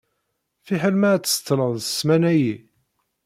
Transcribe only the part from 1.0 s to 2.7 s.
ad d-tseṭṭleḍ ssmana-yi.